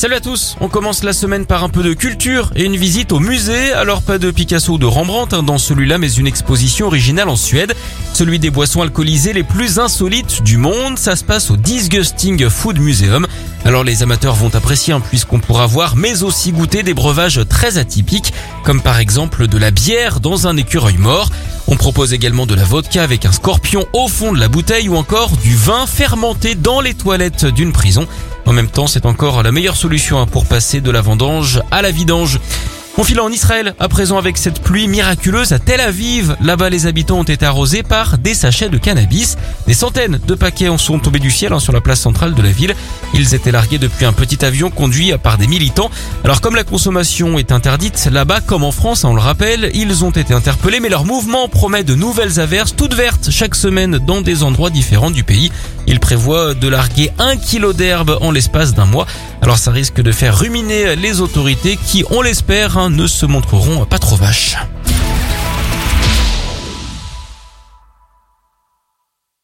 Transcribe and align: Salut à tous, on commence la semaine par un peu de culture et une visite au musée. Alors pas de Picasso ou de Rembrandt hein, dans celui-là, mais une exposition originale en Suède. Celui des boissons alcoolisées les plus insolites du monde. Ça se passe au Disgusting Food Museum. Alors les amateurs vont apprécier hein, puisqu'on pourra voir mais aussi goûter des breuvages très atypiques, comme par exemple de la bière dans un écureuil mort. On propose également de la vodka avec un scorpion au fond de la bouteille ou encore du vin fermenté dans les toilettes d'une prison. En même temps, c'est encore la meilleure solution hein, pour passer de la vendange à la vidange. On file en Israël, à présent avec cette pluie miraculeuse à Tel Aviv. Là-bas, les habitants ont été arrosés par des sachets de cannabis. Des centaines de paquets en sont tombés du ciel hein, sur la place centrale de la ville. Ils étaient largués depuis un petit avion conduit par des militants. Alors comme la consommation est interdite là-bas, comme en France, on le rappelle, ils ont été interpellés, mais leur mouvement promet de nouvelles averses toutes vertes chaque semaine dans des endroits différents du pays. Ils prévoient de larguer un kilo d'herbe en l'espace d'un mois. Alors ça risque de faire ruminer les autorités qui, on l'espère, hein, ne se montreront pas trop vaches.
Salut 0.00 0.14
à 0.14 0.20
tous, 0.20 0.56
on 0.62 0.70
commence 0.70 1.04
la 1.04 1.12
semaine 1.12 1.44
par 1.44 1.62
un 1.62 1.68
peu 1.68 1.82
de 1.82 1.92
culture 1.92 2.52
et 2.56 2.64
une 2.64 2.76
visite 2.78 3.12
au 3.12 3.20
musée. 3.20 3.74
Alors 3.74 4.00
pas 4.00 4.16
de 4.16 4.30
Picasso 4.30 4.72
ou 4.72 4.78
de 4.78 4.86
Rembrandt 4.86 5.36
hein, 5.36 5.42
dans 5.42 5.58
celui-là, 5.58 5.98
mais 5.98 6.10
une 6.10 6.26
exposition 6.26 6.86
originale 6.86 7.28
en 7.28 7.36
Suède. 7.36 7.74
Celui 8.14 8.38
des 8.38 8.48
boissons 8.48 8.80
alcoolisées 8.80 9.34
les 9.34 9.42
plus 9.42 9.78
insolites 9.78 10.42
du 10.42 10.56
monde. 10.56 10.96
Ça 10.98 11.16
se 11.16 11.24
passe 11.24 11.50
au 11.50 11.58
Disgusting 11.58 12.48
Food 12.48 12.78
Museum. 12.78 13.26
Alors 13.66 13.84
les 13.84 14.02
amateurs 14.02 14.34
vont 14.36 14.54
apprécier 14.54 14.94
hein, 14.94 15.02
puisqu'on 15.06 15.38
pourra 15.38 15.66
voir 15.66 15.96
mais 15.96 16.22
aussi 16.22 16.52
goûter 16.52 16.82
des 16.82 16.94
breuvages 16.94 17.42
très 17.46 17.76
atypiques, 17.76 18.32
comme 18.64 18.80
par 18.80 19.00
exemple 19.00 19.48
de 19.48 19.58
la 19.58 19.70
bière 19.70 20.20
dans 20.20 20.46
un 20.46 20.56
écureuil 20.56 20.96
mort. 20.96 21.28
On 21.66 21.76
propose 21.76 22.14
également 22.14 22.46
de 22.46 22.54
la 22.54 22.64
vodka 22.64 23.02
avec 23.02 23.26
un 23.26 23.32
scorpion 23.32 23.86
au 23.92 24.08
fond 24.08 24.32
de 24.32 24.40
la 24.40 24.48
bouteille 24.48 24.88
ou 24.88 24.96
encore 24.96 25.36
du 25.36 25.54
vin 25.54 25.86
fermenté 25.86 26.54
dans 26.54 26.80
les 26.80 26.94
toilettes 26.94 27.44
d'une 27.44 27.72
prison. 27.72 28.08
En 28.50 28.52
même 28.52 28.66
temps, 28.66 28.88
c'est 28.88 29.06
encore 29.06 29.44
la 29.44 29.52
meilleure 29.52 29.76
solution 29.76 30.20
hein, 30.20 30.26
pour 30.26 30.44
passer 30.44 30.80
de 30.80 30.90
la 30.90 31.00
vendange 31.00 31.62
à 31.70 31.82
la 31.82 31.92
vidange. 31.92 32.40
On 32.98 33.04
file 33.04 33.20
en 33.20 33.30
Israël, 33.30 33.74
à 33.78 33.88
présent 33.88 34.18
avec 34.18 34.36
cette 34.36 34.60
pluie 34.60 34.88
miraculeuse 34.88 35.52
à 35.52 35.60
Tel 35.60 35.80
Aviv. 35.80 36.36
Là-bas, 36.42 36.68
les 36.68 36.86
habitants 36.86 37.20
ont 37.20 37.22
été 37.22 37.46
arrosés 37.46 37.84
par 37.84 38.18
des 38.18 38.34
sachets 38.34 38.68
de 38.68 38.76
cannabis. 38.76 39.38
Des 39.68 39.74
centaines 39.74 40.18
de 40.26 40.34
paquets 40.34 40.68
en 40.68 40.78
sont 40.78 40.98
tombés 40.98 41.20
du 41.20 41.30
ciel 41.30 41.52
hein, 41.52 41.60
sur 41.60 41.72
la 41.72 41.80
place 41.80 42.00
centrale 42.00 42.34
de 42.34 42.42
la 42.42 42.50
ville. 42.50 42.74
Ils 43.14 43.34
étaient 43.34 43.52
largués 43.52 43.78
depuis 43.78 44.04
un 44.04 44.12
petit 44.12 44.44
avion 44.44 44.70
conduit 44.70 45.12
par 45.22 45.38
des 45.38 45.46
militants. 45.46 45.90
Alors 46.24 46.40
comme 46.40 46.56
la 46.56 46.64
consommation 46.64 47.38
est 47.38 47.52
interdite 47.52 48.08
là-bas, 48.10 48.40
comme 48.40 48.64
en 48.64 48.72
France, 48.72 49.04
on 49.04 49.14
le 49.14 49.20
rappelle, 49.20 49.70
ils 49.74 50.04
ont 50.04 50.10
été 50.10 50.34
interpellés, 50.34 50.80
mais 50.80 50.88
leur 50.88 51.04
mouvement 51.04 51.48
promet 51.48 51.84
de 51.84 51.94
nouvelles 51.94 52.40
averses 52.40 52.74
toutes 52.74 52.94
vertes 52.94 53.30
chaque 53.30 53.54
semaine 53.54 53.98
dans 54.04 54.20
des 54.20 54.42
endroits 54.42 54.70
différents 54.70 55.12
du 55.12 55.22
pays. 55.22 55.52
Ils 55.90 55.98
prévoient 55.98 56.54
de 56.54 56.68
larguer 56.68 57.10
un 57.18 57.36
kilo 57.36 57.72
d'herbe 57.72 58.16
en 58.20 58.30
l'espace 58.30 58.74
d'un 58.74 58.86
mois. 58.86 59.06
Alors 59.42 59.58
ça 59.58 59.72
risque 59.72 60.00
de 60.00 60.12
faire 60.12 60.38
ruminer 60.38 60.94
les 60.94 61.20
autorités 61.20 61.76
qui, 61.76 62.04
on 62.10 62.22
l'espère, 62.22 62.78
hein, 62.78 62.90
ne 62.90 63.08
se 63.08 63.26
montreront 63.26 63.84
pas 63.86 63.98
trop 63.98 64.14
vaches. 64.14 64.56